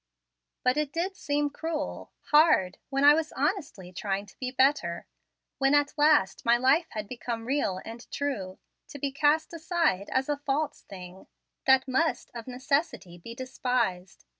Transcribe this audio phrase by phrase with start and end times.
[0.63, 5.05] But it did seem cruel, hard, when I was honestly trying to be better
[5.59, 10.27] when, at last, my life had become real and true to be cast aside as
[10.27, 11.27] a false thing,
[11.67, 14.25] that must, of necessity, be despised.